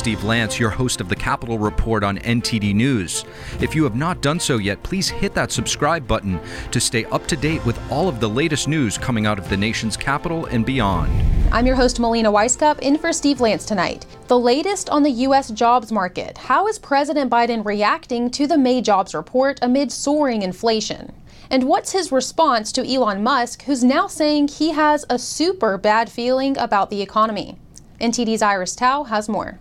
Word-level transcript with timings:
Steve 0.00 0.24
Lance, 0.24 0.58
your 0.58 0.70
host 0.70 1.02
of 1.02 1.10
the 1.10 1.14
Capitol 1.14 1.58
Report 1.58 2.02
on 2.02 2.16
NTD 2.20 2.74
News. 2.74 3.26
If 3.60 3.74
you 3.74 3.84
have 3.84 3.96
not 3.96 4.22
done 4.22 4.40
so 4.40 4.56
yet, 4.56 4.82
please 4.82 5.10
hit 5.10 5.34
that 5.34 5.52
subscribe 5.52 6.08
button 6.08 6.40
to 6.70 6.80
stay 6.80 7.04
up 7.04 7.26
to 7.26 7.36
date 7.36 7.62
with 7.66 7.78
all 7.92 8.08
of 8.08 8.18
the 8.18 8.26
latest 8.26 8.66
news 8.66 8.96
coming 8.96 9.26
out 9.26 9.38
of 9.38 9.50
the 9.50 9.58
nation's 9.58 9.98
capital 9.98 10.46
and 10.46 10.64
beyond. 10.64 11.12
I'm 11.52 11.66
your 11.66 11.76
host, 11.76 12.00
Melina 12.00 12.32
Wisecup, 12.32 12.78
in 12.78 12.96
for 12.96 13.12
Steve 13.12 13.42
Lance 13.42 13.66
tonight. 13.66 14.06
The 14.26 14.38
latest 14.38 14.88
on 14.88 15.02
the 15.02 15.10
U.S. 15.10 15.50
jobs 15.50 15.92
market. 15.92 16.38
How 16.38 16.66
is 16.66 16.78
President 16.78 17.30
Biden 17.30 17.62
reacting 17.62 18.30
to 18.30 18.46
the 18.46 18.56
May 18.56 18.80
jobs 18.80 19.14
report 19.14 19.58
amid 19.60 19.92
soaring 19.92 20.40
inflation? 20.40 21.12
And 21.50 21.64
what's 21.64 21.92
his 21.92 22.10
response 22.10 22.72
to 22.72 22.90
Elon 22.90 23.22
Musk, 23.22 23.64
who's 23.64 23.84
now 23.84 24.06
saying 24.06 24.48
he 24.48 24.70
has 24.70 25.04
a 25.10 25.18
super 25.18 25.76
bad 25.76 26.10
feeling 26.10 26.56
about 26.56 26.88
the 26.88 27.02
economy? 27.02 27.58
NTD's 28.00 28.40
Iris 28.40 28.74
Tao 28.74 29.04
has 29.04 29.28
more. 29.28 29.58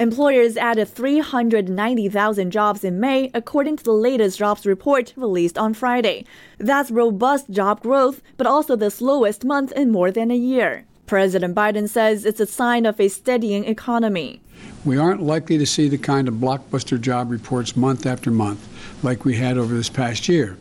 Employers 0.00 0.56
added 0.56 0.88
390,000 0.88 2.50
jobs 2.50 2.84
in 2.84 3.00
May, 3.00 3.30
according 3.34 3.76
to 3.76 3.84
the 3.84 3.92
latest 3.92 4.38
jobs 4.38 4.64
report 4.64 5.12
released 5.14 5.58
on 5.58 5.74
Friday. 5.74 6.24
That's 6.56 6.90
robust 6.90 7.50
job 7.50 7.82
growth, 7.82 8.22
but 8.38 8.46
also 8.46 8.76
the 8.76 8.90
slowest 8.90 9.44
month 9.44 9.72
in 9.72 9.90
more 9.90 10.10
than 10.10 10.30
a 10.30 10.36
year. 10.36 10.86
President 11.04 11.54
Biden 11.54 11.86
says 11.86 12.24
it's 12.24 12.40
a 12.40 12.46
sign 12.46 12.86
of 12.86 12.98
a 12.98 13.08
steadying 13.08 13.66
economy. 13.66 14.40
We 14.86 14.96
aren't 14.96 15.22
likely 15.22 15.58
to 15.58 15.66
see 15.66 15.90
the 15.90 15.98
kind 15.98 16.28
of 16.28 16.34
blockbuster 16.36 16.98
job 16.98 17.30
reports 17.30 17.76
month 17.76 18.06
after 18.06 18.30
month 18.30 18.66
like 19.02 19.26
we 19.26 19.36
had 19.36 19.58
over 19.58 19.74
this 19.74 19.90
past 19.90 20.30
year. 20.30 20.56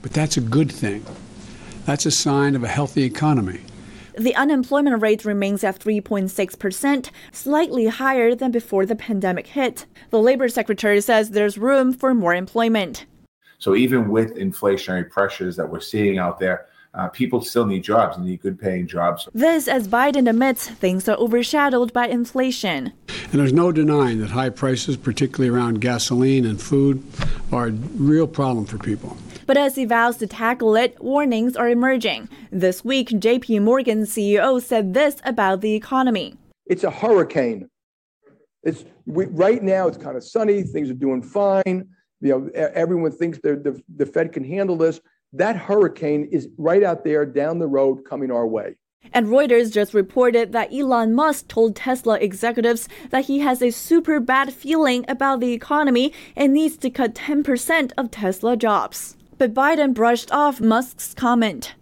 But 0.00 0.14
that's 0.14 0.38
a 0.38 0.40
good 0.40 0.72
thing. 0.72 1.04
That's 1.84 2.06
a 2.06 2.10
sign 2.10 2.56
of 2.56 2.64
a 2.64 2.68
healthy 2.68 3.02
economy. 3.02 3.60
The 4.20 4.36
unemployment 4.36 5.00
rate 5.00 5.24
remains 5.24 5.64
at 5.64 5.78
3.6%, 5.78 7.10
slightly 7.32 7.86
higher 7.86 8.34
than 8.34 8.50
before 8.50 8.84
the 8.84 8.94
pandemic 8.94 9.46
hit. 9.46 9.86
The 10.10 10.20
labor 10.20 10.50
secretary 10.50 11.00
says 11.00 11.30
there's 11.30 11.56
room 11.56 11.94
for 11.94 12.12
more 12.12 12.34
employment. 12.34 13.06
So, 13.58 13.74
even 13.74 14.10
with 14.10 14.36
inflationary 14.36 15.08
pressures 15.08 15.56
that 15.56 15.70
we're 15.70 15.80
seeing 15.80 16.18
out 16.18 16.38
there, 16.38 16.66
uh, 16.92 17.08
people 17.08 17.40
still 17.40 17.64
need 17.64 17.82
jobs 17.82 18.18
and 18.18 18.26
need 18.26 18.42
good 18.42 18.60
paying 18.60 18.86
jobs. 18.86 19.26
This 19.32 19.66
as 19.66 19.88
Biden 19.88 20.28
admits 20.28 20.68
things 20.68 21.08
are 21.08 21.16
overshadowed 21.16 21.94
by 21.94 22.06
inflation. 22.06 22.92
And 23.08 23.40
there's 23.40 23.54
no 23.54 23.72
denying 23.72 24.20
that 24.20 24.30
high 24.30 24.50
prices, 24.50 24.98
particularly 24.98 25.48
around 25.48 25.80
gasoline 25.80 26.44
and 26.44 26.60
food, 26.60 27.02
are 27.52 27.68
a 27.68 27.70
real 27.70 28.26
problem 28.26 28.66
for 28.66 28.76
people. 28.76 29.16
But 29.50 29.56
as 29.56 29.74
he 29.74 29.84
vows 29.84 30.16
to 30.18 30.28
tackle 30.28 30.76
it, 30.76 30.96
warnings 31.02 31.56
are 31.56 31.68
emerging. 31.68 32.28
This 32.52 32.84
week, 32.84 33.08
JP 33.08 33.62
Morgan 33.62 34.02
CEO 34.02 34.62
said 34.62 34.94
this 34.94 35.16
about 35.24 35.60
the 35.60 35.74
economy. 35.74 36.36
It's 36.66 36.84
a 36.84 36.90
hurricane. 36.92 37.68
It's 38.62 38.84
we, 39.06 39.24
right 39.24 39.60
now 39.60 39.88
it's 39.88 39.96
kind 39.96 40.16
of 40.16 40.22
sunny, 40.22 40.62
things 40.62 40.88
are 40.88 40.94
doing 40.94 41.20
fine. 41.20 41.88
You 42.20 42.28
know, 42.28 42.50
everyone 42.54 43.10
thinks 43.10 43.40
the, 43.42 43.82
the 43.96 44.06
Fed 44.06 44.32
can 44.32 44.44
handle 44.44 44.76
this. 44.76 45.00
That 45.32 45.56
hurricane 45.56 46.28
is 46.30 46.46
right 46.56 46.84
out 46.84 47.02
there 47.02 47.26
down 47.26 47.58
the 47.58 47.66
road 47.66 48.04
coming 48.04 48.30
our 48.30 48.46
way. 48.46 48.76
And 49.12 49.26
Reuters 49.26 49.72
just 49.72 49.94
reported 49.94 50.52
that 50.52 50.72
Elon 50.72 51.12
Musk 51.12 51.48
told 51.48 51.74
Tesla 51.74 52.20
executives 52.20 52.88
that 53.08 53.24
he 53.24 53.40
has 53.40 53.62
a 53.62 53.72
super 53.72 54.20
bad 54.20 54.52
feeling 54.52 55.04
about 55.08 55.40
the 55.40 55.52
economy 55.52 56.12
and 56.36 56.52
needs 56.52 56.76
to 56.76 56.88
cut 56.88 57.16
10% 57.16 57.90
of 57.98 58.12
Tesla 58.12 58.56
jobs. 58.56 59.16
But 59.40 59.54
Biden 59.54 59.94
brushed 59.94 60.30
off 60.32 60.60
Musk's 60.60 61.14
comment. 61.14 61.72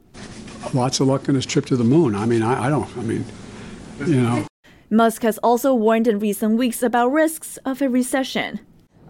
Lots 0.72 1.00
of 1.00 1.08
luck 1.08 1.28
in 1.28 1.34
his 1.34 1.44
trip 1.44 1.66
to 1.66 1.76
the 1.76 1.82
moon. 1.82 2.14
I 2.14 2.24
mean, 2.24 2.40
I, 2.40 2.66
I 2.66 2.70
don't, 2.70 2.88
I 2.96 3.00
mean, 3.00 3.24
you 4.06 4.20
know. 4.20 4.46
Musk 4.90 5.22
has 5.22 5.38
also 5.38 5.74
warned 5.74 6.06
in 6.06 6.20
recent 6.20 6.56
weeks 6.56 6.84
about 6.84 7.08
risks 7.08 7.56
of 7.64 7.82
a 7.82 7.88
recession. 7.88 8.60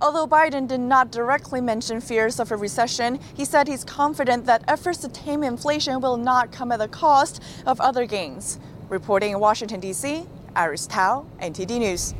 Although 0.00 0.26
Biden 0.26 0.66
did 0.66 0.80
not 0.80 1.12
directly 1.12 1.60
mention 1.60 2.00
fears 2.00 2.40
of 2.40 2.50
a 2.50 2.56
recession, 2.56 3.20
he 3.34 3.44
said 3.44 3.68
he's 3.68 3.84
confident 3.84 4.46
that 4.46 4.64
efforts 4.66 4.96
to 5.00 5.08
tame 5.08 5.42
inflation 5.42 6.00
will 6.00 6.16
not 6.16 6.50
come 6.50 6.72
at 6.72 6.78
the 6.78 6.88
cost 6.88 7.42
of 7.66 7.78
other 7.82 8.06
gains. 8.06 8.58
Reporting 8.88 9.32
in 9.32 9.40
Washington, 9.40 9.78
D.C., 9.78 10.24
Iris 10.56 10.86
Tao, 10.86 11.26
NTD 11.42 11.80
News. 11.80 12.14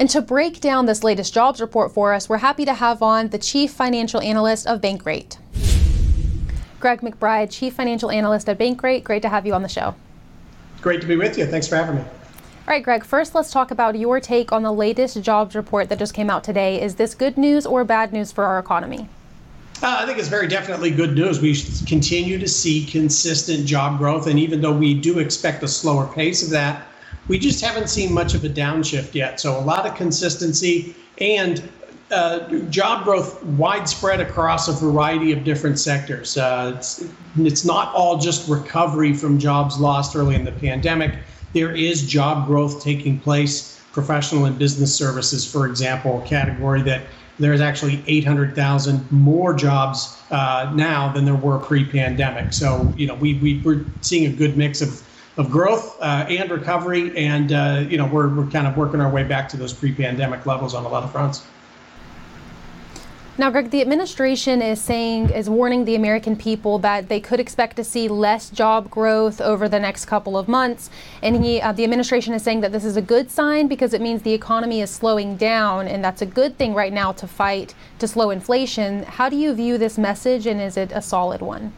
And 0.00 0.08
to 0.08 0.22
break 0.22 0.62
down 0.62 0.86
this 0.86 1.04
latest 1.04 1.34
jobs 1.34 1.60
report 1.60 1.92
for 1.92 2.14
us, 2.14 2.26
we're 2.26 2.38
happy 2.38 2.64
to 2.64 2.72
have 2.72 3.02
on 3.02 3.28
the 3.28 3.36
Chief 3.36 3.70
Financial 3.70 4.18
Analyst 4.18 4.66
of 4.66 4.80
Bankrate. 4.80 5.36
Greg 6.80 7.02
McBride, 7.02 7.50
Chief 7.50 7.74
Financial 7.74 8.10
Analyst 8.10 8.48
at 8.48 8.58
Bankrate, 8.58 9.04
great 9.04 9.20
to 9.20 9.28
have 9.28 9.46
you 9.46 9.52
on 9.52 9.60
the 9.60 9.68
show. 9.68 9.94
Great 10.80 11.02
to 11.02 11.06
be 11.06 11.16
with 11.16 11.36
you. 11.36 11.44
Thanks 11.44 11.68
for 11.68 11.76
having 11.76 11.96
me. 11.96 12.00
All 12.00 12.08
right, 12.68 12.82
Greg, 12.82 13.04
first 13.04 13.34
let's 13.34 13.50
talk 13.50 13.70
about 13.70 13.98
your 13.98 14.20
take 14.20 14.52
on 14.52 14.62
the 14.62 14.72
latest 14.72 15.20
jobs 15.20 15.54
report 15.54 15.90
that 15.90 15.98
just 15.98 16.14
came 16.14 16.30
out 16.30 16.44
today. 16.44 16.80
Is 16.80 16.94
this 16.94 17.14
good 17.14 17.36
news 17.36 17.66
or 17.66 17.84
bad 17.84 18.10
news 18.10 18.32
for 18.32 18.44
our 18.44 18.58
economy? 18.58 19.06
Uh, 19.82 19.98
I 20.00 20.06
think 20.06 20.18
it's 20.18 20.28
very 20.28 20.48
definitely 20.48 20.92
good 20.92 21.14
news. 21.14 21.42
We 21.42 21.54
continue 21.86 22.38
to 22.38 22.48
see 22.48 22.86
consistent 22.86 23.66
job 23.66 23.98
growth, 23.98 24.28
and 24.28 24.38
even 24.38 24.62
though 24.62 24.74
we 24.74 24.94
do 24.94 25.18
expect 25.18 25.62
a 25.62 25.68
slower 25.68 26.06
pace 26.06 26.42
of 26.42 26.48
that, 26.50 26.86
we 27.28 27.38
just 27.38 27.64
haven't 27.64 27.88
seen 27.88 28.12
much 28.12 28.34
of 28.34 28.44
a 28.44 28.48
downshift 28.48 29.14
yet. 29.14 29.40
So 29.40 29.58
a 29.58 29.60
lot 29.60 29.86
of 29.86 29.94
consistency 29.94 30.94
and 31.18 31.68
uh, 32.10 32.48
job 32.70 33.04
growth 33.04 33.42
widespread 33.44 34.20
across 34.20 34.68
a 34.68 34.72
variety 34.72 35.32
of 35.32 35.44
different 35.44 35.78
sectors. 35.78 36.36
Uh, 36.36 36.74
it's, 36.76 37.04
it's 37.38 37.64
not 37.64 37.94
all 37.94 38.18
just 38.18 38.48
recovery 38.48 39.14
from 39.14 39.38
jobs 39.38 39.78
lost 39.78 40.16
early 40.16 40.34
in 40.34 40.44
the 40.44 40.52
pandemic 40.52 41.14
there 41.52 41.74
is 41.74 42.06
job 42.06 42.46
growth 42.46 42.82
taking 42.82 43.18
place. 43.18 43.78
Professional 43.92 44.44
and 44.44 44.56
business 44.56 44.94
services, 44.94 45.50
for 45.50 45.66
example, 45.66 46.22
a 46.22 46.26
category 46.26 46.80
that 46.82 47.02
there's 47.40 47.60
actually 47.60 48.04
800,000 48.06 49.10
more 49.10 49.52
jobs 49.52 50.16
uh, 50.30 50.70
now 50.74 51.12
than 51.12 51.24
there 51.24 51.34
were 51.34 51.58
pre-pandemic. 51.58 52.52
So, 52.52 52.92
you 52.96 53.06
know, 53.06 53.14
we, 53.14 53.34
we, 53.38 53.60
we're 53.64 53.84
seeing 54.00 54.32
a 54.32 54.36
good 54.36 54.56
mix 54.56 54.80
of, 54.80 55.02
of 55.36 55.50
growth 55.50 55.96
uh, 56.00 56.26
and 56.28 56.50
recovery. 56.50 57.16
And, 57.16 57.52
uh, 57.52 57.84
you 57.88 57.96
know, 57.96 58.06
we're, 58.06 58.28
we're 58.34 58.50
kind 58.50 58.66
of 58.66 58.76
working 58.76 59.00
our 59.00 59.10
way 59.10 59.24
back 59.24 59.48
to 59.50 59.56
those 59.56 59.72
pre-pandemic 59.72 60.46
levels 60.46 60.74
on 60.74 60.84
a 60.84 60.88
lot 60.88 61.02
of 61.02 61.12
fronts. 61.12 61.44
Now, 63.38 63.48
Greg, 63.48 63.70
the 63.70 63.80
administration 63.80 64.60
is 64.60 64.82
saying, 64.82 65.30
is 65.30 65.48
warning 65.48 65.86
the 65.86 65.94
American 65.94 66.36
people 66.36 66.78
that 66.80 67.08
they 67.08 67.20
could 67.20 67.40
expect 67.40 67.76
to 67.76 67.84
see 67.84 68.06
less 68.06 68.50
job 68.50 68.90
growth 68.90 69.40
over 69.40 69.66
the 69.66 69.80
next 69.80 70.04
couple 70.04 70.36
of 70.36 70.46
months. 70.46 70.90
And 71.22 71.42
he, 71.42 71.58
uh, 71.58 71.72
the 71.72 71.84
administration 71.84 72.34
is 72.34 72.42
saying 72.42 72.60
that 72.60 72.70
this 72.70 72.84
is 72.84 72.98
a 72.98 73.02
good 73.02 73.30
sign 73.30 73.66
because 73.66 73.94
it 73.94 74.02
means 74.02 74.20
the 74.20 74.34
economy 74.34 74.82
is 74.82 74.90
slowing 74.90 75.36
down, 75.38 75.88
and 75.88 76.04
that's 76.04 76.20
a 76.20 76.26
good 76.26 76.58
thing 76.58 76.74
right 76.74 76.92
now 76.92 77.12
to 77.12 77.26
fight 77.26 77.74
to 77.98 78.06
slow 78.06 78.28
inflation. 78.28 79.04
How 79.04 79.30
do 79.30 79.36
you 79.36 79.54
view 79.54 79.78
this 79.78 79.96
message, 79.96 80.46
and 80.46 80.60
is 80.60 80.76
it 80.76 80.92
a 80.92 81.00
solid 81.00 81.40
one? 81.40 81.72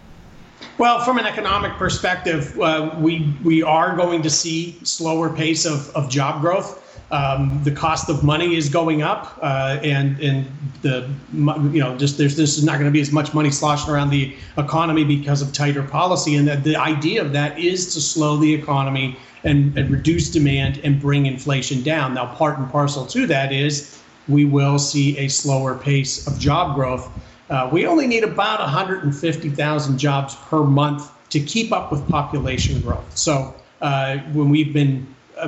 Well, 0.78 1.04
from 1.04 1.18
an 1.18 1.26
economic 1.26 1.72
perspective, 1.72 2.58
uh, 2.58 2.94
we 2.98 3.34
we 3.44 3.62
are 3.62 3.94
going 3.94 4.22
to 4.22 4.30
see 4.30 4.78
slower 4.84 5.30
pace 5.30 5.66
of, 5.66 5.90
of 5.94 6.10
job 6.10 6.40
growth. 6.40 6.78
Um, 7.10 7.60
the 7.62 7.70
cost 7.70 8.08
of 8.08 8.24
money 8.24 8.56
is 8.56 8.70
going 8.70 9.02
up, 9.02 9.38
uh, 9.42 9.78
and 9.82 10.18
and 10.20 10.46
the 10.80 11.10
you 11.34 11.80
know 11.80 11.96
just 11.98 12.16
there's 12.16 12.36
this 12.36 12.56
is 12.56 12.64
not 12.64 12.74
going 12.74 12.86
to 12.86 12.90
be 12.90 13.02
as 13.02 13.12
much 13.12 13.34
money 13.34 13.50
sloshing 13.50 13.92
around 13.92 14.08
the 14.08 14.34
economy 14.56 15.04
because 15.04 15.42
of 15.42 15.52
tighter 15.52 15.82
policy, 15.82 16.36
and 16.36 16.48
that 16.48 16.64
the 16.64 16.74
idea 16.74 17.20
of 17.20 17.32
that 17.32 17.58
is 17.58 17.92
to 17.92 18.00
slow 18.00 18.38
the 18.38 18.52
economy 18.52 19.18
and, 19.44 19.76
and 19.76 19.90
reduce 19.90 20.30
demand 20.30 20.80
and 20.84 21.00
bring 21.00 21.26
inflation 21.26 21.82
down. 21.82 22.14
Now, 22.14 22.34
part 22.34 22.58
and 22.58 22.70
parcel 22.70 23.04
to 23.06 23.26
that 23.26 23.52
is 23.52 24.00
we 24.28 24.44
will 24.44 24.78
see 24.78 25.18
a 25.18 25.28
slower 25.28 25.76
pace 25.76 26.26
of 26.26 26.38
job 26.38 26.74
growth. 26.76 27.10
Uh, 27.52 27.68
we 27.70 27.86
only 27.86 28.06
need 28.06 28.24
about 28.24 28.60
150,000 28.60 29.98
jobs 29.98 30.34
per 30.36 30.64
month 30.64 31.10
to 31.28 31.38
keep 31.38 31.70
up 31.70 31.92
with 31.92 32.08
population 32.08 32.80
growth. 32.80 33.14
So 33.14 33.54
uh, 33.82 34.16
when 34.32 34.48
we've 34.48 34.72
been 34.72 35.06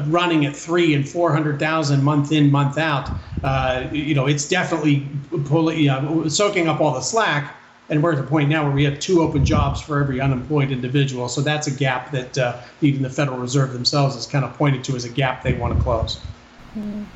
running 0.09 0.45
at 0.45 0.55
three 0.55 0.93
and 0.95 1.09
four 1.09 1.33
hundred 1.33 1.59
thousand 1.59 2.05
month 2.05 2.31
in 2.31 2.51
month 2.51 2.77
out, 2.77 3.09
uh, 3.43 3.89
you 3.91 4.15
know, 4.15 4.27
it's 4.27 4.47
definitely 4.47 5.09
pulling, 5.47 5.89
uh, 5.89 6.29
soaking 6.29 6.69
up 6.69 6.83
all 6.83 6.93
the 6.93 7.01
slack. 7.01 7.57
And 7.89 8.03
we're 8.03 8.13
at 8.13 8.19
the 8.19 8.25
point 8.25 8.51
now 8.51 8.65
where 8.65 8.73
we 8.73 8.85
have 8.85 8.99
two 8.99 9.23
open 9.23 9.43
jobs 9.43 9.81
for 9.81 9.99
every 9.99 10.21
unemployed 10.21 10.73
individual. 10.73 11.29
So 11.29 11.41
that's 11.41 11.69
a 11.69 11.71
gap 11.71 12.13
that 12.13 12.37
uh, 12.37 12.61
even 12.83 13.03
the 13.03 13.11
Federal 13.11 13.39
Reserve 13.39 13.73
themselves 13.73 14.15
has 14.15 14.27
kind 14.27 14.45
of 14.45 14.53
pointed 14.55 14.85
to 14.85 14.97
as 14.97 15.07
a 15.07 15.11
gap 15.11 15.43
they 15.43 15.55
want 15.55 15.75
to 15.75 15.83
close. 15.83 16.23
Mm. 16.77 17.07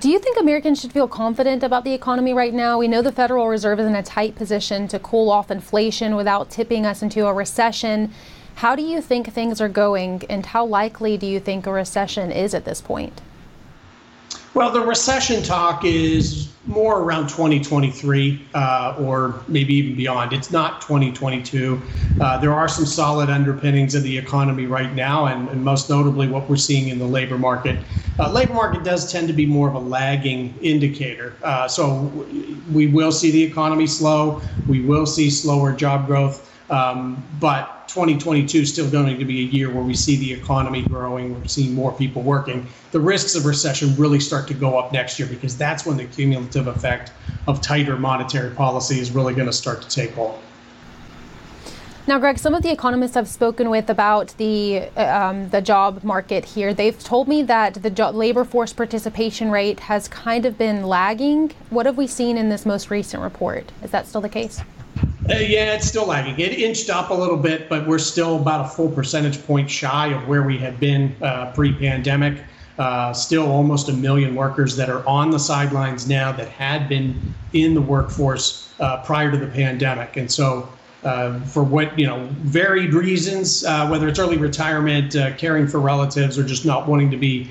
Do 0.00 0.08
you 0.08 0.18
think 0.18 0.40
Americans 0.40 0.80
should 0.80 0.94
feel 0.94 1.06
confident 1.06 1.62
about 1.62 1.84
the 1.84 1.92
economy 1.92 2.32
right 2.32 2.54
now? 2.54 2.78
We 2.78 2.88
know 2.88 3.02
the 3.02 3.12
Federal 3.12 3.48
Reserve 3.48 3.80
is 3.80 3.86
in 3.86 3.94
a 3.94 4.02
tight 4.02 4.34
position 4.34 4.88
to 4.88 4.98
cool 4.98 5.28
off 5.28 5.50
inflation 5.50 6.16
without 6.16 6.48
tipping 6.48 6.86
us 6.86 7.02
into 7.02 7.26
a 7.26 7.34
recession. 7.34 8.10
How 8.54 8.74
do 8.74 8.82
you 8.82 9.02
think 9.02 9.30
things 9.30 9.60
are 9.60 9.68
going, 9.68 10.22
and 10.30 10.46
how 10.46 10.64
likely 10.64 11.18
do 11.18 11.26
you 11.26 11.38
think 11.38 11.66
a 11.66 11.72
recession 11.72 12.32
is 12.32 12.54
at 12.54 12.64
this 12.64 12.80
point? 12.80 13.20
Well, 14.52 14.72
the 14.72 14.80
recession 14.80 15.44
talk 15.44 15.84
is 15.84 16.52
more 16.66 17.02
around 17.02 17.28
2023 17.28 18.48
uh, 18.52 18.96
or 18.98 19.44
maybe 19.46 19.74
even 19.74 19.96
beyond. 19.96 20.32
It's 20.32 20.50
not 20.50 20.80
2022. 20.80 21.80
Uh, 22.20 22.36
there 22.38 22.52
are 22.52 22.66
some 22.66 22.84
solid 22.84 23.30
underpinnings 23.30 23.94
of 23.94 24.02
the 24.02 24.18
economy 24.18 24.66
right 24.66 24.92
now, 24.92 25.26
and, 25.26 25.48
and 25.50 25.62
most 25.64 25.88
notably 25.88 26.26
what 26.26 26.50
we're 26.50 26.56
seeing 26.56 26.88
in 26.88 26.98
the 26.98 27.06
labor 27.06 27.38
market. 27.38 27.78
Uh, 28.18 28.28
labor 28.30 28.52
market 28.52 28.82
does 28.82 29.10
tend 29.10 29.28
to 29.28 29.32
be 29.32 29.46
more 29.46 29.68
of 29.68 29.74
a 29.74 29.78
lagging 29.78 30.52
indicator. 30.60 31.32
Uh, 31.44 31.68
so 31.68 32.12
we 32.72 32.88
will 32.88 33.12
see 33.12 33.30
the 33.30 33.42
economy 33.42 33.86
slow. 33.86 34.42
We 34.66 34.80
will 34.80 35.06
see 35.06 35.30
slower 35.30 35.72
job 35.72 36.08
growth. 36.08 36.49
Um, 36.70 37.22
but 37.40 37.88
2022 37.88 38.60
is 38.60 38.72
still 38.72 38.88
going 38.88 39.18
to 39.18 39.24
be 39.24 39.40
a 39.40 39.44
year 39.44 39.72
where 39.72 39.82
we 39.82 39.94
see 39.94 40.16
the 40.16 40.32
economy 40.32 40.82
growing, 40.82 41.34
we're 41.34 41.48
seeing 41.48 41.74
more 41.74 41.90
people 41.90 42.22
working. 42.22 42.66
The 42.92 43.00
risks 43.00 43.34
of 43.34 43.44
recession 43.44 43.96
really 43.96 44.20
start 44.20 44.46
to 44.48 44.54
go 44.54 44.78
up 44.78 44.92
next 44.92 45.18
year 45.18 45.26
because 45.26 45.56
that's 45.58 45.84
when 45.84 45.96
the 45.96 46.04
cumulative 46.04 46.68
effect 46.68 47.12
of 47.48 47.60
tighter 47.60 47.96
monetary 47.96 48.54
policy 48.54 49.00
is 49.00 49.10
really 49.10 49.34
going 49.34 49.48
to 49.48 49.52
start 49.52 49.82
to 49.82 49.88
take 49.88 50.12
hold. 50.12 50.38
Now, 52.06 52.18
Greg, 52.18 52.38
some 52.38 52.54
of 52.54 52.62
the 52.62 52.72
economists 52.72 53.16
I've 53.16 53.28
spoken 53.28 53.68
with 53.68 53.90
about 53.90 54.34
the 54.36 54.88
um, 54.96 55.48
the 55.50 55.60
job 55.60 56.02
market 56.02 56.44
here, 56.44 56.72
they've 56.72 56.98
told 56.98 57.28
me 57.28 57.42
that 57.42 57.74
the 57.74 58.12
labor 58.12 58.44
force 58.44 58.72
participation 58.72 59.50
rate 59.50 59.80
has 59.80 60.08
kind 60.08 60.46
of 60.46 60.56
been 60.56 60.84
lagging. 60.84 61.52
What 61.68 61.86
have 61.86 61.96
we 61.96 62.06
seen 62.06 62.36
in 62.36 62.48
this 62.48 62.64
most 62.64 62.90
recent 62.90 63.22
report? 63.22 63.70
Is 63.82 63.90
that 63.90 64.06
still 64.08 64.20
the 64.20 64.28
case? 64.28 64.60
Uh, 65.30 65.34
yeah, 65.34 65.74
it's 65.74 65.86
still 65.86 66.06
lagging. 66.06 66.40
It 66.40 66.58
inched 66.58 66.90
up 66.90 67.10
a 67.10 67.14
little 67.14 67.36
bit, 67.36 67.68
but 67.68 67.86
we're 67.86 67.98
still 67.98 68.40
about 68.40 68.66
a 68.66 68.68
full 68.68 68.88
percentage 68.88 69.46
point 69.46 69.70
shy 69.70 70.08
of 70.08 70.26
where 70.26 70.42
we 70.42 70.58
had 70.58 70.80
been 70.80 71.14
uh, 71.22 71.52
pre-pandemic. 71.52 72.42
Uh, 72.78 73.12
still 73.12 73.48
almost 73.48 73.88
a 73.88 73.92
million 73.92 74.34
workers 74.34 74.74
that 74.74 74.88
are 74.88 75.06
on 75.06 75.30
the 75.30 75.38
sidelines 75.38 76.08
now 76.08 76.32
that 76.32 76.48
had 76.48 76.88
been 76.88 77.14
in 77.52 77.74
the 77.74 77.80
workforce 77.80 78.72
uh, 78.80 78.96
prior 79.04 79.30
to 79.30 79.36
the 79.36 79.46
pandemic. 79.46 80.16
And 80.16 80.32
so, 80.32 80.68
uh, 81.04 81.38
for 81.40 81.62
what 81.62 81.96
you 81.96 82.06
know, 82.06 82.26
varied 82.38 82.92
reasons, 82.92 83.64
uh, 83.64 83.86
whether 83.86 84.08
it's 84.08 84.18
early 84.18 84.36
retirement, 84.36 85.14
caring 85.38 85.68
for 85.68 85.78
relatives, 85.78 86.38
or 86.38 86.42
just 86.42 86.64
not 86.66 86.88
wanting 86.88 87.10
to 87.10 87.16
be 87.16 87.48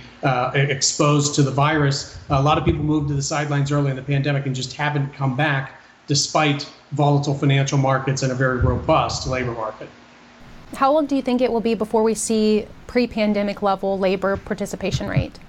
exposed 0.53 1.33
to 1.35 1.43
the 1.43 1.51
virus, 1.51 2.19
a 2.29 2.41
lot 2.41 2.57
of 2.57 2.65
people 2.65 2.83
moved 2.83 3.07
to 3.07 3.13
the 3.13 3.21
sidelines 3.21 3.71
early 3.71 3.89
in 3.89 3.95
the 3.95 4.03
pandemic 4.03 4.45
and 4.47 4.55
just 4.55 4.73
haven't 4.73 5.13
come 5.13 5.37
back 5.37 5.78
despite 6.09 6.67
volatile 6.91 7.35
financial 7.35 7.77
markets 7.77 8.23
and 8.23 8.31
a 8.31 8.35
very 8.35 8.57
robust 8.57 9.27
labor 9.27 9.53
market. 9.53 9.87
How 10.75 10.91
long 10.91 11.05
do 11.05 11.15
you 11.15 11.21
think 11.21 11.39
it 11.39 11.51
will 11.51 11.61
be 11.61 11.75
before 11.75 12.03
we 12.03 12.15
see 12.15 12.67
pre 12.87 13.07
pandemic 13.07 13.61
level 13.61 13.97
labor 13.97 14.35
participation 14.35 15.07
rate? 15.07 15.39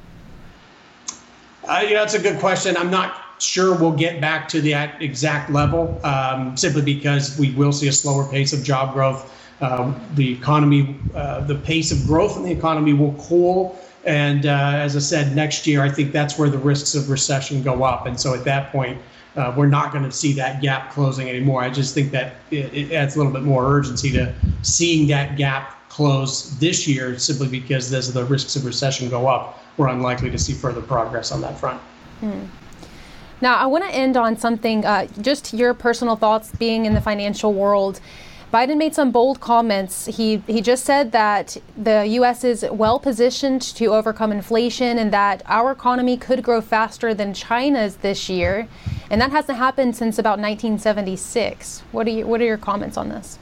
Uh, 1.66 1.82
yeah, 1.82 2.00
that's 2.00 2.14
a 2.14 2.22
good 2.22 2.38
question. 2.38 2.76
I'm 2.76 2.90
not 2.90 3.20
sure 3.38 3.74
we'll 3.74 3.92
get 3.92 4.20
back 4.20 4.48
to 4.48 4.60
that 4.60 5.00
exact 5.00 5.50
level 5.50 5.98
um, 6.04 6.56
simply 6.56 6.82
because 6.82 7.38
we 7.38 7.52
will 7.52 7.72
see 7.72 7.88
a 7.88 7.92
slower 7.92 8.30
pace 8.30 8.52
of 8.52 8.62
job 8.62 8.92
growth. 8.92 9.36
Um, 9.62 10.00
the 10.14 10.32
economy, 10.32 10.96
uh, 11.14 11.40
the 11.40 11.54
pace 11.54 11.90
of 11.92 12.06
growth 12.06 12.36
in 12.36 12.44
the 12.44 12.52
economy 12.52 12.92
will 12.92 13.14
cool. 13.28 13.78
And 14.04 14.46
uh, 14.46 14.72
as 14.74 14.96
I 14.96 15.00
said, 15.00 15.36
next 15.36 15.66
year, 15.66 15.82
I 15.82 15.90
think 15.90 16.12
that's 16.12 16.38
where 16.38 16.48
the 16.48 16.58
risks 16.58 16.94
of 16.94 17.10
recession 17.10 17.62
go 17.62 17.84
up. 17.84 18.06
And 18.06 18.18
so 18.18 18.34
at 18.34 18.44
that 18.44 18.72
point, 18.72 19.00
uh, 19.36 19.54
we're 19.56 19.66
not 19.66 19.92
going 19.92 20.04
to 20.04 20.12
see 20.12 20.32
that 20.32 20.60
gap 20.60 20.90
closing 20.90 21.28
anymore. 21.28 21.62
I 21.62 21.70
just 21.70 21.94
think 21.94 22.10
that 22.12 22.36
it, 22.50 22.72
it, 22.74 22.92
adds 22.92 23.14
a 23.14 23.18
little 23.18 23.32
bit 23.32 23.42
more 23.42 23.64
urgency 23.66 24.10
to 24.12 24.34
seeing 24.62 25.06
that 25.08 25.36
gap 25.36 25.88
close 25.88 26.58
this 26.58 26.88
year, 26.88 27.18
simply 27.18 27.48
because 27.48 27.92
as 27.92 28.12
the 28.12 28.24
risks 28.24 28.56
of 28.56 28.64
recession 28.64 29.08
go 29.08 29.28
up, 29.28 29.62
we're 29.76 29.88
unlikely 29.88 30.30
to 30.30 30.38
see 30.38 30.52
further 30.52 30.80
progress 30.80 31.30
on 31.30 31.40
that 31.42 31.58
front. 31.58 31.80
Hmm. 32.20 32.44
Now, 33.40 33.56
I 33.56 33.66
want 33.66 33.84
to 33.84 33.90
end 33.90 34.16
on 34.16 34.36
something, 34.36 34.84
uh, 34.84 35.06
just 35.20 35.54
your 35.54 35.72
personal 35.74 36.16
thoughts 36.16 36.50
being 36.58 36.84
in 36.84 36.94
the 36.94 37.00
financial 37.00 37.54
world. 37.54 38.00
Biden 38.52 38.78
made 38.78 38.94
some 38.96 39.12
bold 39.12 39.40
comments. 39.40 40.06
He 40.06 40.42
he 40.48 40.60
just 40.60 40.84
said 40.84 41.12
that 41.12 41.56
the 41.76 42.04
U.S. 42.18 42.42
is 42.42 42.66
well 42.70 42.98
positioned 42.98 43.62
to 43.62 43.86
overcome 43.86 44.32
inflation 44.32 44.98
and 44.98 45.12
that 45.12 45.42
our 45.46 45.70
economy 45.70 46.16
could 46.16 46.42
grow 46.42 46.60
faster 46.60 47.14
than 47.14 47.32
China's 47.32 47.96
this 47.96 48.28
year, 48.28 48.66
and 49.08 49.20
that 49.20 49.30
hasn't 49.30 49.58
happened 49.58 49.94
since 49.94 50.18
about 50.18 50.40
1976. 50.40 51.82
What 51.92 52.08
are 52.08 52.10
you, 52.10 52.26
what 52.26 52.40
are 52.40 52.44
your 52.44 52.58
comments 52.58 52.96
on 52.96 53.08
this? 53.08 53.38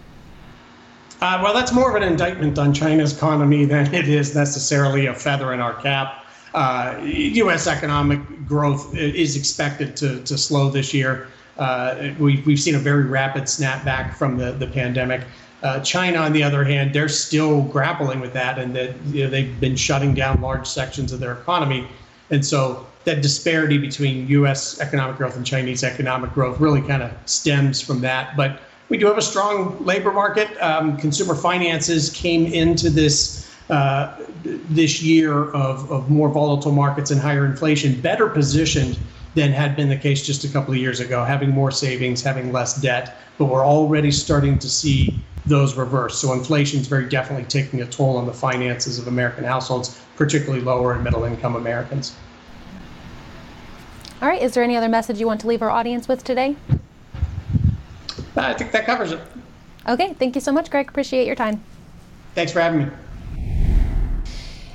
Uh, 1.23 1.41
well, 1.43 1.55
that's 1.55 1.73
more 1.73 1.89
of 1.89 2.01
an 2.01 2.07
indictment 2.07 2.59
on 2.59 2.75
China's 2.75 3.17
economy 3.17 3.65
than 3.65 3.93
it 3.95 4.09
is 4.09 4.35
necessarily 4.35 5.07
a 5.07 5.15
feather 5.15 5.55
in 5.55 5.61
our 5.61 5.75
cap. 5.75 6.27
Uh, 6.55 6.99
U.S. 7.03 7.67
economic 7.67 8.21
growth 8.47 8.95
is 8.95 9.37
expected 9.37 9.97
to, 9.97 10.23
to 10.25 10.37
slow 10.37 10.71
this 10.71 10.93
year. 10.93 11.29
Uh, 11.59 12.13
we, 12.19 12.43
we've 12.47 12.61
seen 12.61 12.75
a 12.75 12.79
very 12.79 13.05
rapid 13.05 13.45
snapback 13.45 14.15
from 14.15 14.37
the, 14.39 14.53
the 14.53 14.67
pandemic. 14.67 15.23
Uh, 15.63 15.81
China, 15.81 16.19
on 16.19 16.33
the 16.33 16.43
other 16.43 16.63
hand, 16.63 16.95
they're 16.95 17.09
still 17.09 17.63
grappling 17.63 18.21
with 18.21 18.33
that, 18.33 18.59
and 18.59 18.77
that 18.77 18.95
you 19.07 19.25
know, 19.25 19.31
they've 19.31 19.59
been 19.59 19.75
shutting 19.75 20.15
down 20.15 20.41
large 20.41 20.67
sections 20.67 21.13
of 21.13 21.19
their 21.19 21.33
economy, 21.33 21.89
and 22.31 22.45
so 22.47 22.87
that 23.05 23.23
disparity 23.23 23.79
between 23.79 24.29
U.S. 24.29 24.79
economic 24.81 25.17
growth 25.17 25.37
and 25.37 25.45
Chinese 25.45 25.83
economic 25.83 26.33
growth 26.33 26.61
really 26.61 26.83
kind 26.83 27.03
of 27.03 27.11
stems 27.27 27.81
from 27.81 28.01
that. 28.03 28.37
But 28.37 28.61
we 28.89 28.99
do 28.99 29.07
have 29.07 29.19
a 29.19 29.23
strong 29.23 29.85
labor 29.85 30.13
market. 30.13 30.49
Um, 30.63 30.97
consumer 30.97 31.35
finances 31.35 32.11
came 32.11 32.47
into 32.47 32.89
this 32.89 33.49
uh, 33.71 34.17
this 34.45 35.03
year 35.03 35.51
of, 35.51 35.91
of 35.91 36.09
more 36.09 36.29
volatile 36.29 36.73
markets 36.73 37.11
and 37.11 37.21
higher 37.21 37.45
inflation, 37.45 38.01
better 38.01 38.29
positioned 38.29 38.99
than 39.39 39.53
had 39.53 39.77
been 39.77 39.89
the 39.89 39.97
case 39.97 40.27
just 40.27 40.43
a 40.43 40.49
couple 40.49 40.75
of 40.75 40.81
years 40.81 40.99
ago, 40.99 41.23
having 41.23 41.51
more 41.51 41.71
savings, 41.71 42.21
having 42.23 42.53
less 42.53 42.81
debt. 42.81 43.19
But 43.39 43.45
we're 43.45 43.65
already 43.65 44.11
starting 44.11 44.59
to 44.59 44.69
see 44.69 45.15
those 45.47 45.77
reverse. 45.77 46.19
So 46.19 46.33
inflation 46.33 46.81
is 46.81 46.89
very 46.89 47.09
definitely 47.09 47.45
taking 47.45 47.81
a 47.81 47.87
toll 47.87 48.17
on 48.17 48.27
the 48.27 48.33
finances 48.33 48.99
of 48.99 49.07
American 49.07 49.45
households, 49.45 50.05
particularly 50.17 50.61
lower 50.61 50.93
and 50.93 51.05
middle 51.05 51.23
income 51.23 51.55
Americans. 51.55 52.17
All 54.21 54.27
right. 54.27 54.43
Is 54.43 54.55
there 54.55 54.65
any 54.65 54.77
other 54.77 54.89
message 54.89 55.21
you 55.21 55.29
want 55.29 55.41
to 55.43 55.47
leave 55.47 55.63
our 55.63 55.71
audience 55.71 56.09
with 56.09 56.25
today? 56.25 56.57
I 58.37 58.55
think 58.55 58.73
that 58.73 58.87
covers 58.87 59.13
it. 59.13 59.21
Okay. 59.89 60.15
Thank 60.15 60.35
you 60.35 60.41
so 60.41 60.51
much, 60.51 60.69
Greg. 60.69 60.89
Appreciate 60.89 61.29
your 61.29 61.37
time. 61.37 61.63
Thanks 62.35 62.51
for 62.51 62.61
having 62.61 62.81
me. 62.81 62.91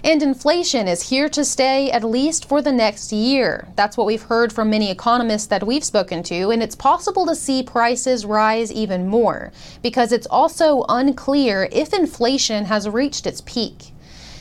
And 0.05 0.21
inflation 0.21 0.89
is 0.89 1.09
here 1.09 1.29
to 1.29 1.45
stay 1.45 1.89
at 1.89 2.03
least 2.03 2.49
for 2.49 2.61
the 2.61 2.73
next 2.73 3.13
year. 3.13 3.69
That's 3.77 3.95
what 3.95 4.05
we've 4.05 4.23
heard 4.23 4.51
from 4.51 4.69
many 4.69 4.91
economists 4.91 5.47
that 5.47 5.65
we've 5.65 5.83
spoken 5.83 6.23
to, 6.23 6.49
and 6.49 6.61
it's 6.61 6.75
possible 6.75 7.25
to 7.25 7.33
see 7.33 7.63
prices 7.63 8.25
rise 8.25 8.69
even 8.73 9.07
more 9.07 9.53
because 9.81 10.11
it's 10.11 10.27
also 10.29 10.83
unclear 10.89 11.69
if 11.71 11.93
inflation 11.93 12.65
has 12.65 12.89
reached 12.89 13.25
its 13.25 13.39
peak. 13.45 13.93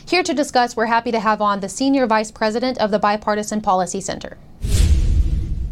Here 0.04 0.24
to 0.24 0.34
discuss, 0.34 0.76
we're 0.76 0.86
happy 0.86 1.12
to 1.12 1.20
have 1.20 1.40
on 1.40 1.60
the 1.60 1.68
Senior 1.68 2.08
Vice 2.08 2.32
President 2.32 2.76
of 2.78 2.90
the 2.90 2.98
Bipartisan 2.98 3.60
Policy 3.60 4.00
Center. 4.00 4.38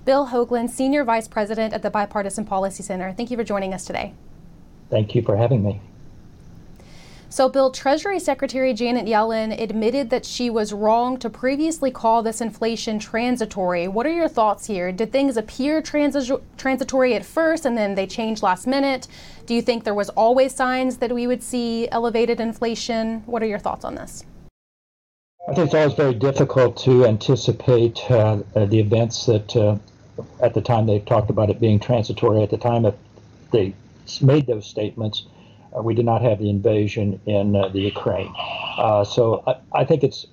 Bill 0.05 0.29
Hoagland, 0.29 0.71
Senior 0.71 1.03
Vice 1.03 1.27
President 1.27 1.75
at 1.75 1.83
the 1.83 1.91
Bipartisan 1.91 2.45
Policy 2.45 2.85
Center. 2.85 3.13
Thank 3.13 3.33
you 3.33 3.37
for 3.37 3.45
joining 3.45 3.75
us 3.75 3.85
today. 3.85 4.15
Thank 4.89 5.17
you 5.17 5.23
for 5.23 5.37
having 5.37 5.65
me. 5.65 5.81
So, 7.33 7.49
Bill, 7.49 7.71
Treasury 7.71 8.19
Secretary 8.19 8.75
Janet 8.75 9.07
Yellen 9.07 9.57
admitted 9.57 10.11
that 10.11 10.27
she 10.27 10.51
was 10.51 10.73
wrong 10.73 11.17
to 11.19 11.31
previously 11.31 11.93
call 11.93 12.25
this 12.25 12.41
inflation 12.41 12.99
transitory. 12.99 13.87
What 13.87 14.05
are 14.05 14.13
your 14.13 14.27
thoughts 14.27 14.67
here? 14.67 14.91
Did 14.91 15.13
things 15.13 15.37
appear 15.37 15.81
transi- 15.81 16.43
transitory 16.57 17.15
at 17.15 17.25
first 17.25 17.67
and 17.67 17.79
then 17.79 17.95
they 17.95 18.09
changed 18.09 18.43
last 18.43 18.67
minute? 18.67 19.07
Do 19.47 19.55
you 19.55 19.63
think 19.63 19.85
there 19.85 19.95
was 19.95 20.09
always 20.11 20.53
signs 20.53 20.97
that 20.97 21.13
we 21.13 21.29
would 21.29 21.41
see 21.41 21.89
elevated 21.91 22.41
inflation? 22.41 23.23
What 23.27 23.45
are 23.45 23.47
your 23.47 23.61
thoughts 23.61 23.85
on 23.85 23.95
this? 23.95 24.25
I 25.49 25.55
think 25.55 25.67
it's 25.67 25.75
always 25.75 25.95
very 25.95 26.15
difficult 26.15 26.79
to 26.79 27.07
anticipate 27.07 28.11
uh, 28.11 28.41
the 28.57 28.81
events 28.81 29.27
that 29.27 29.55
uh, 29.55 29.77
at 30.43 30.55
the 30.55 30.61
time 30.61 30.87
they 30.87 30.99
talked 30.99 31.31
about 31.31 31.49
it 31.49 31.61
being 31.61 31.79
transitory. 31.79 32.43
At 32.43 32.51
the 32.51 32.59
time 32.59 32.83
that 32.83 32.97
they 33.53 33.73
made 34.21 34.49
those 34.49 34.67
statements, 34.67 35.27
we 35.83 35.95
did 35.95 36.05
not 36.05 36.23
have 36.23 36.39
the 36.39 36.51
invasion 36.51 37.21
in 37.27 37.57
uh, 37.57 37.69
the 37.69 37.81
Ukraine. 37.81 38.33
Uh, 38.37 39.05
so 39.05 39.43
I, 39.47 39.81
I, 39.81 39.85
think 39.85 40.03
it's 40.03 40.27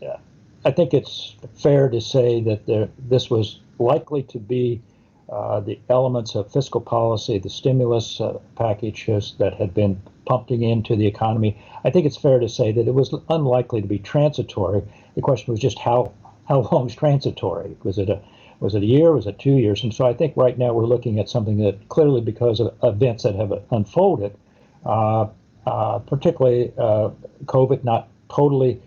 I 0.66 0.72
think 0.72 0.94
it's 0.94 1.36
fair 1.56 1.90
to 1.90 2.02
say 2.02 2.42
that 2.42 2.66
there, 2.66 2.90
this 2.98 3.30
was 3.30 3.60
likely 3.80 4.24
to 4.24 4.40
be 4.40 4.82
the 5.30 5.78
elements 5.90 6.36
of 6.36 6.52
fiscal 6.52 6.82
policy, 6.82 7.38
the 7.38 7.50
stimulus 7.50 8.22
packages 8.56 9.36
that 9.40 9.54
had 9.54 9.74
been 9.74 10.02
pumping 10.26 10.62
into 10.62 10.96
the 10.96 11.08
economy. 11.08 11.58
I 11.84 11.90
think 11.90 12.06
it's 12.06 12.18
fair 12.18 12.40
to 12.40 12.50
say 12.50 12.72
that 12.72 12.88
it 12.88 12.94
was 12.94 13.14
unlikely 13.30 13.82
to 13.82 13.88
be 13.88 14.00
transitory. 14.00 14.82
The 15.16 15.22
question 15.22 15.52
was 15.52 15.60
just 15.60 15.80
how 15.80 16.12
how 16.48 16.62
long 16.72 16.88
is 16.88 16.96
transitory? 16.96 17.76
Was 17.84 17.98
it 17.98 18.10
a 18.10 18.22
was 18.60 18.76
it 18.76 18.84
a 18.84 18.86
year? 18.86 19.12
Was 19.12 19.28
it 19.28 19.40
two 19.40 19.54
years? 19.54 19.84
And 19.84 19.94
so 19.94 20.06
I 20.06 20.14
think 20.14 20.36
right 20.36 20.58
now 20.58 20.74
we're 20.74 20.86
looking 20.86 21.20
at 21.20 21.30
something 21.30 21.58
that 21.58 21.90
clearly, 21.90 22.22
because 22.22 22.60
of 22.60 22.74
events 22.84 23.24
that 23.24 23.36
have 23.36 23.54
unfolded, 23.72 24.32
uh, 24.32 24.34
uh, 24.34 24.47
particularly 24.84 26.72
uh, 26.78 27.10
COVID 27.46 27.84
not 27.84 28.08
totally 28.30 28.82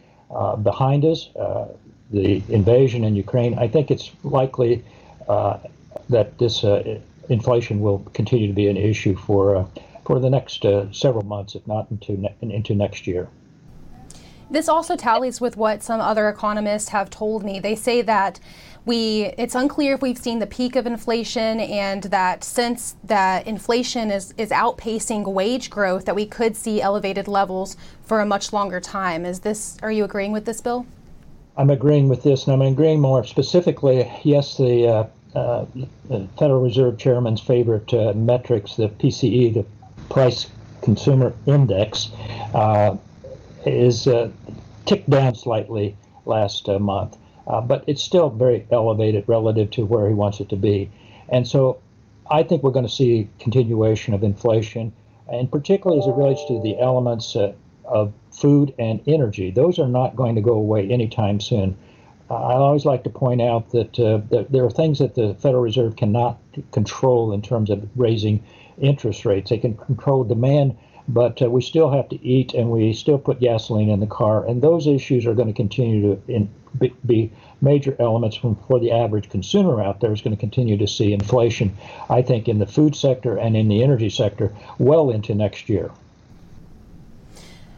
behind 0.62 1.04
us. 1.04 1.28
the 2.11 2.42
invasion 2.49 3.04
in 3.04 3.14
Ukraine, 3.14 3.56
I 3.59 3.68
think 3.68 3.90
it's 3.90 4.11
likely 4.25 4.82
uh, 5.28 5.59
that 6.09 6.38
this 6.38 6.64
uh, 6.64 6.99
inflation 7.28 7.80
will 7.80 8.00
continue 8.14 8.49
to 8.49 8.52
be 8.52 8.66
an 8.66 8.76
issue 8.76 9.16
for 9.16 9.56
uh, 9.56 9.64
for 10.04 10.18
the 10.18 10.28
next 10.28 10.64
uh, 10.64 10.92
several 10.92 11.25
months, 11.25 11.54
if 11.54 11.64
not 11.66 11.88
into 11.90 12.16
ne- 12.16 12.35
into 12.40 12.75
next 12.75 13.06
year. 13.06 13.28
This 14.50 14.69
also 14.69 14.97
tallies 14.97 15.40
with 15.40 15.57
what 15.57 15.83
some 15.83 16.00
other 16.00 16.28
economists 16.28 16.88
have 16.88 17.09
told 17.09 17.45
me. 17.45 17.61
They 17.61 17.76
say 17.76 18.02
that 18.02 18.40
we 18.85 19.33
it's 19.38 19.54
unclear 19.54 19.95
if 19.95 20.02
we've 20.02 20.19
seen 20.19 20.38
the 20.38 20.47
peak 20.47 20.75
of 20.75 20.87
inflation 20.87 21.61
and 21.61 22.02
that 22.04 22.42
since 22.42 22.97
that 23.04 23.47
inflation 23.47 24.11
is 24.11 24.35
is 24.38 24.50
outpacing 24.50 25.30
wage 25.33 25.71
growth 25.71 26.07
that 26.07 26.14
we 26.14 26.26
could 26.26 26.57
see 26.57 26.80
elevated 26.80 27.28
levels 27.28 27.76
for 28.02 28.21
a 28.21 28.26
much 28.26 28.52
longer 28.52 28.80
time. 28.80 29.25
Is 29.25 29.40
this 29.40 29.76
are 29.83 29.92
you 29.92 30.04
agreeing 30.04 30.33
with 30.33 30.47
this 30.47 30.61
bill? 30.61 30.87
I'm 31.57 31.71
agreeing 31.71 32.09
with 32.09 32.23
this 32.23 32.47
and 32.47 32.54
I'm 32.54 32.73
agreeing 32.73 33.00
more 33.00 33.23
specifically 33.25 34.11
yes 34.25 34.57
the 34.57 34.88
uh, 34.88 35.07
uh, 35.38 35.66
Federal 36.38 36.61
Reserve 36.61 36.99
Chairman's 36.99 37.40
favorite 37.40 37.95
uh, 37.95 38.12
metrics, 38.14 38.75
the 38.75 38.88
PCE, 38.88 39.54
the 39.54 39.64
Price 40.09 40.49
Consumer 40.83 41.33
Index, 41.47 42.11
uh, 42.54 42.97
is 43.67 44.07
uh, 44.07 44.31
ticked 44.87 45.11
down 45.11 45.35
slightly 45.35 45.97
last 46.25 46.69
uh, 46.69 46.79
month, 46.79 47.17
uh, 47.47 47.61
but 47.61 47.85
it's 47.87 48.02
still 48.02 48.31
very 48.31 48.67
elevated 48.71 49.25
relative 49.26 49.71
to 49.71 49.85
where 49.85 50.09
he 50.09 50.14
wants 50.14 50.40
it 50.40 50.49
to 50.49 50.57
be. 50.57 50.90
And 51.29 51.47
so 51.47 51.81
I 52.31 52.43
think 52.43 52.62
we're 52.62 52.71
going 52.71 52.87
to 52.87 52.93
see 52.93 53.29
continuation 53.38 54.14
of 54.14 54.23
inflation, 54.23 54.93
and 55.31 55.50
particularly 55.50 56.00
as 56.00 56.07
it 56.07 56.14
relates 56.14 56.45
to 56.49 56.61
the 56.62 56.79
elements 56.81 57.37
of 57.85 58.12
food 58.31 58.73
and 58.79 59.00
energy. 59.07 59.50
Those 59.50 59.79
are 59.79 59.88
not 59.88 60.17
going 60.17 60.35
to 60.37 60.40
go 60.40 60.55
away 60.55 60.88
anytime 60.88 61.40
soon. 61.40 61.76
I 62.31 62.55
always 62.55 62.85
like 62.85 63.02
to 63.05 63.11
point 63.11 63.43
out 63.43 63.73
that, 63.73 63.99
uh, 63.99 64.21
that, 64.31 64.52
there 64.52 64.64
are 64.64 64.71
things 64.71 65.00
that 65.00 65.17
the 65.17 65.35
Federal 65.35 65.62
Reserve 65.62 65.97
cannot 65.97 66.38
control 66.71 67.33
in 67.33 67.43
terms 67.43 67.71
of 67.71 67.88
raising 67.97 68.43
interest 68.79 69.25
rates. 69.25 69.50
They 69.50 69.59
can 69.59 69.76
control 69.76 70.23
demand, 70.23 70.79
but 71.09 71.42
uh, 71.42 71.50
we 71.50 71.62
still 71.62 71.90
have 71.90 72.09
to 72.09 72.25
eat 72.25 72.54
and 72.54 72.71
we 72.71 72.92
still 72.92 73.19
put 73.19 73.40
gasoline 73.40 73.88
in 73.88 74.00
the 74.00 74.07
car. 74.07 74.47
And 74.47 74.62
those 74.62 74.87
issues 74.87 75.26
are 75.26 75.35
going 75.35 75.49
to 75.49 75.54
continue 75.54 76.14
to 76.14 76.33
in, 76.33 76.49
be, 76.78 76.95
be, 77.04 77.33
major 77.61 77.95
elements 77.99 78.37
from, 78.37 78.57
for 78.69 78.80
the 78.80 78.90
average 78.90 79.28
consumer 79.28 79.83
out 79.83 80.00
there 80.00 80.12
is 80.12 80.23
going 80.23 80.35
to 80.35 80.40
continue 80.40 80.78
to 80.78 80.87
see 80.87 81.12
inflation, 81.12 81.76
I 82.09 82.23
think, 82.23 82.49
in 82.49 82.59
the 82.59 82.66
food 82.66 82.97
sector 82.97 83.37
and 83.37 83.57
in 83.57 83.69
the 83.69 83.83
energy 83.83 84.09
sector 84.09 84.54
well 84.78 85.11
into 85.11 85.35
next 85.35 85.69
year. 85.69 85.90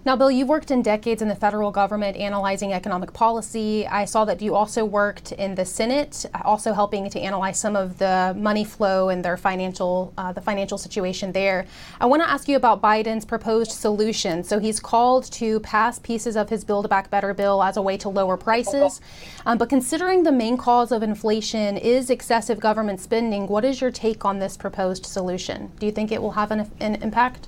Now, 0.04 0.16
Bill, 0.16 0.32
you've 0.32 0.48
worked 0.48 0.72
in 0.72 0.82
decades 0.82 1.22
in 1.22 1.28
the 1.28 1.36
federal 1.36 1.70
government 1.70 2.16
analyzing 2.16 2.72
economic 2.72 3.12
policy. 3.12 3.86
I 3.86 4.04
saw 4.04 4.24
that 4.24 4.42
you 4.42 4.56
also 4.56 4.84
worked 4.84 5.30
in 5.30 5.54
the 5.54 5.64
Senate, 5.64 6.26
also 6.44 6.72
helping 6.72 7.08
to 7.08 7.20
analyze 7.20 7.60
some 7.60 7.76
of 7.76 7.98
the 7.98 8.34
money 8.36 8.64
flow 8.64 9.10
and 9.10 9.24
their 9.24 9.36
financial, 9.36 10.12
uh, 10.18 10.32
the 10.32 10.40
financial 10.40 10.76
situation 10.76 11.30
there. 11.30 11.66
I 12.00 12.06
want 12.06 12.20
to 12.20 12.28
ask 12.28 12.48
you 12.48 12.56
about 12.56 12.82
Biden's 12.82 13.24
proposed 13.24 13.70
solution. 13.70 14.42
So 14.42 14.58
he's 14.58 14.80
called 14.80 15.30
to 15.34 15.60
pass 15.60 16.00
pieces 16.00 16.36
of 16.36 16.48
his 16.48 16.64
Build 16.64 16.88
Back 16.88 17.08
Better 17.08 17.32
bill 17.32 17.62
as 17.62 17.76
a 17.76 17.82
way 17.82 17.96
to 17.98 18.08
lower 18.08 18.36
prices. 18.36 19.00
Um, 19.46 19.56
but 19.56 19.68
considering 19.68 20.24
the 20.24 20.32
main 20.32 20.56
cause 20.56 20.90
of 20.90 21.04
inflation 21.04 21.76
is 21.76 22.10
excessive 22.10 22.58
government 22.58 23.00
spending, 23.00 23.46
what 23.46 23.64
is 23.64 23.80
your 23.80 23.92
take 23.92 24.24
on 24.24 24.40
this 24.40 24.56
proposed 24.56 25.06
solution? 25.06 25.70
Do 25.78 25.86
you 25.86 25.92
think 25.92 26.10
it 26.10 26.20
will 26.20 26.32
have 26.32 26.50
an, 26.50 26.68
an 26.80 26.96
impact? 26.96 27.46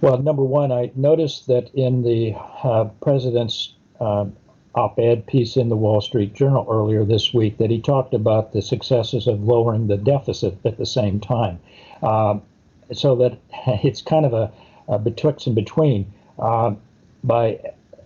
Well, 0.00 0.18
number 0.18 0.44
one, 0.44 0.70
I 0.70 0.92
noticed 0.94 1.48
that 1.48 1.74
in 1.74 2.02
the 2.02 2.34
uh, 2.62 2.84
president's 3.00 3.74
uh, 4.00 4.26
op-ed 4.74 5.26
piece 5.26 5.56
in 5.56 5.68
the 5.68 5.76
Wall 5.76 6.00
Street 6.00 6.34
Journal 6.34 6.66
earlier 6.70 7.04
this 7.04 7.34
week 7.34 7.58
that 7.58 7.70
he 7.70 7.80
talked 7.80 8.14
about 8.14 8.52
the 8.52 8.62
successes 8.62 9.26
of 9.26 9.42
lowering 9.42 9.88
the 9.88 9.96
deficit 9.96 10.56
at 10.64 10.76
the 10.78 10.86
same 10.86 11.18
time, 11.18 11.58
uh, 12.02 12.38
so 12.92 13.16
that 13.16 13.38
it's 13.84 14.00
kind 14.00 14.24
of 14.24 14.32
a, 14.32 14.52
a 14.88 14.98
betwixt 14.98 15.46
and 15.46 15.56
between. 15.56 16.12
Uh, 16.38 16.74
by 17.24 17.58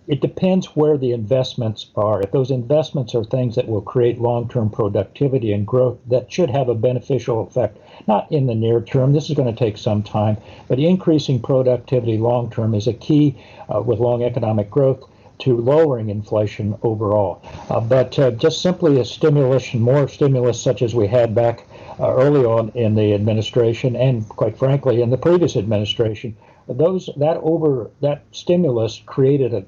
it 0.07 0.21
depends 0.21 0.75
where 0.75 0.97
the 0.97 1.11
investments 1.11 1.87
are. 1.95 2.21
If 2.21 2.31
those 2.31 2.51
investments 2.51 3.15
are 3.15 3.23
things 3.23 3.55
that 3.55 3.67
will 3.67 3.81
create 3.81 4.19
long 4.19 4.49
term 4.49 4.69
productivity 4.69 5.53
and 5.53 5.65
growth, 5.65 5.97
that 6.07 6.31
should 6.31 6.49
have 6.49 6.67
a 6.67 6.75
beneficial 6.75 7.41
effect, 7.47 7.77
not 8.07 8.31
in 8.31 8.47
the 8.47 8.55
near 8.55 8.81
term. 8.81 9.13
This 9.13 9.29
is 9.29 9.35
going 9.35 9.53
to 9.53 9.57
take 9.57 9.77
some 9.77 10.03
time, 10.03 10.37
but 10.67 10.79
increasing 10.79 11.41
productivity 11.41 12.17
long 12.17 12.49
term 12.51 12.73
is 12.73 12.87
a 12.87 12.93
key 12.93 13.35
uh, 13.73 13.81
with 13.81 13.99
long 13.99 14.23
economic 14.23 14.69
growth 14.69 15.03
to 15.39 15.57
lowering 15.57 16.09
inflation 16.09 16.77
overall. 16.83 17.41
Uh, 17.69 17.79
but 17.79 18.17
uh, 18.19 18.31
just 18.31 18.61
simply 18.61 18.99
a 18.99 19.05
stimulus, 19.05 19.73
more 19.73 20.07
stimulus 20.07 20.61
such 20.61 20.81
as 20.81 20.93
we 20.93 21.07
had 21.07 21.33
back 21.33 21.65
uh, 21.99 22.13
early 22.13 22.45
on 22.45 22.69
in 22.75 22.95
the 22.95 23.13
administration, 23.13 23.95
and 23.95 24.27
quite 24.29 24.57
frankly, 24.57 25.01
in 25.01 25.09
the 25.09 25.17
previous 25.17 25.55
administration, 25.55 26.35
those 26.67 27.09
that 27.17 27.37
over 27.37 27.91
that 28.01 28.23
stimulus 28.31 29.01
created 29.05 29.53
a 29.53 29.65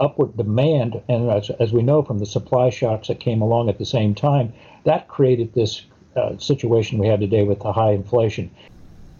upward 0.00 0.36
demand, 0.36 1.00
and 1.08 1.30
as, 1.30 1.50
as, 1.60 1.72
we 1.72 1.82
know 1.82 2.02
from 2.02 2.18
the 2.18 2.26
supply 2.26 2.70
shocks 2.70 3.08
that 3.08 3.20
came 3.20 3.40
along 3.40 3.68
at 3.68 3.78
the 3.78 3.86
same 3.86 4.14
time, 4.14 4.52
that 4.84 5.08
created 5.08 5.54
this 5.54 5.82
uh, 6.16 6.36
situation 6.38 6.98
we 6.98 7.06
have 7.06 7.20
today 7.20 7.44
with 7.44 7.60
the 7.60 7.72
high 7.72 7.92
inflation. 7.92 8.50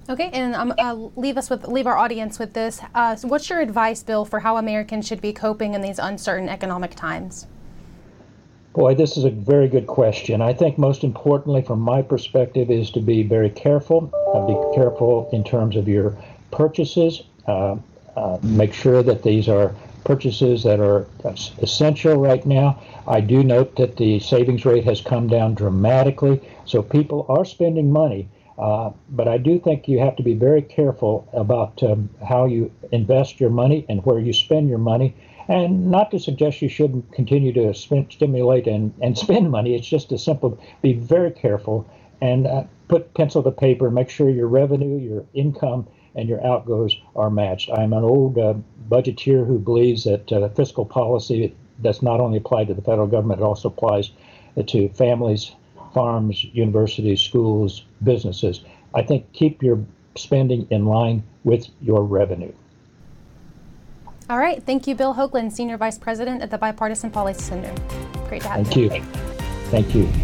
Okay, 0.09 0.31
and 0.33 0.55
um, 0.55 0.75
uh, 0.79 0.95
leave 1.17 1.39
us 1.39 1.49
with 1.49 1.67
leave 1.67 1.87
our 1.87 1.97
audience 1.97 2.39
with 2.39 2.53
this. 2.53 2.81
Uh, 2.95 3.17
so 3.17 3.27
what's 3.27 3.49
your 3.49 3.61
advice, 3.61 4.03
Bill, 4.03 4.25
for 4.25 4.41
how 4.41 4.59
Americans 4.59 5.07
should 5.07 5.21
be 5.21 5.33
coping 5.33 5.75
in 5.75 5.81
these 5.81 5.99
uncertain 5.99 6.49
economic 6.49 6.95
times? 6.95 7.47
Boy, 8.75 8.95
this 8.95 9.17
is 9.17 9.25
a 9.25 9.31
very 9.31 9.69
good 9.69 9.87
question. 9.87 10.43
I 10.43 10.53
think 10.53 10.79
most 10.79 11.05
importantly, 11.05 11.63
from 11.63 11.81
my 11.81 12.03
perspective, 12.03 12.71
is 12.71 12.91
to 12.91 13.01
be 13.01 13.23
very 13.23 13.49
careful. 13.49 14.11
Uh, 14.35 14.47
be 14.47 14.75
careful 14.75 15.31
in 15.33 15.45
terms 15.45 15.77
of 15.77 15.89
your 15.89 16.19
purchases. 16.51 17.23
Uh, 17.47 17.77
uh, 18.17 18.39
make 18.43 18.75
sure 18.75 19.03
that 19.03 19.23
these 19.23 19.49
are 19.49 19.75
purchases 20.05 20.63
that 20.63 20.81
are 20.81 21.07
essential 21.63 22.17
right 22.17 22.45
now. 22.47 22.81
I 23.07 23.21
do 23.21 23.43
note 23.43 23.77
that 23.77 23.97
the 23.97 24.21
savings 24.21 24.65
rate 24.65 24.85
has 24.85 25.01
come 25.01 25.29
down 25.29 25.55
dramatically, 25.55 26.41
so 26.65 26.83
people 26.83 27.27
are 27.29 27.45
spending 27.45 27.91
money. 27.91 28.29
Uh, 28.59 28.91
but 29.09 29.27
I 29.27 29.39
do 29.39 29.59
think 29.59 29.89
you 29.89 29.99
have 29.99 30.15
to 30.17 30.23
be 30.23 30.35
very 30.35 30.63
careful 30.63 31.29
about 31.33 31.83
um, 31.83 32.09
how 32.27 32.45
you 32.45 32.71
invest 32.93 33.41
your 33.41 33.51
money 33.51 33.85
and 33.89 34.05
where 34.05 34.21
you 34.21 34.33
spend 34.33 34.69
your 34.69 34.79
money. 34.79 35.15
And 35.49 35.91
not 35.91 36.11
to 36.13 36.19
suggest 36.19 36.63
you 36.63 36.69
shouldn't 36.69 37.13
continue 37.13 37.53
to 37.53 37.75
spend, 37.75 38.13
stimulate 38.13 38.67
and, 38.67 38.95
and 39.03 39.19
spend 39.25 39.51
money. 39.51 39.75
It's 39.75 39.89
just 39.89 40.13
a 40.13 40.19
simple 40.19 40.59
be 40.83 40.93
very 40.93 41.33
careful 41.33 41.89
and 42.21 42.47
uh, 42.47 42.65
put 42.89 43.13
pencil 43.15 43.43
to 43.43 43.51
paper, 43.51 43.91
make 43.91 44.09
sure 44.09 44.31
your 44.31 44.47
revenue, 44.47 44.99
your 44.99 45.27
income, 45.35 45.87
and 46.15 46.29
your 46.29 46.45
outgoes 46.47 46.97
are 47.17 47.31
matched. 47.31 47.71
I'm 47.71 47.93
an 47.93 48.05
old 48.05 48.39
uh, 48.39 48.55
budgeteer 48.89 49.47
who 49.47 49.59
believes 49.59 50.05
that 50.05 50.31
uh, 50.33 50.49
fiscal 50.51 50.85
policy 50.85 51.55
does 51.83 52.03
not 52.03 52.21
only 52.21 52.39
apply 52.39 52.65
to 52.65 52.75
the 52.75 52.83
federal 52.83 53.07
government, 53.07 53.41
it 53.41 53.45
also 53.45 53.69
applies 53.69 54.13
to 54.67 54.89
families, 54.91 55.53
farms, 55.93 56.45
universities, 56.45 57.21
schools, 57.21 57.85
businesses. 58.03 58.61
I 58.95 59.03
think 59.03 59.33
keep 59.33 59.63
your 59.63 59.85
spending 60.17 60.67
in 60.71 60.87
line 60.87 61.25
with 61.43 61.69
your 61.81 62.05
revenue. 62.05 62.53
All 64.31 64.39
right. 64.39 64.63
Thank 64.63 64.87
you, 64.87 64.95
Bill 64.95 65.15
Hoagland, 65.15 65.53
Senior 65.53 65.77
Vice 65.77 65.99
President 65.99 66.41
at 66.41 66.51
the 66.51 66.59
Bipartisan 66.59 67.11
Policy 67.11 67.43
Center. 67.43 67.75
Great 68.29 68.43
to 68.43 68.49
have 68.49 68.77
you. 68.77 68.89
Thank 68.89 68.95
you. 68.97 69.13
Thank 69.71 69.95
you. 69.95 70.24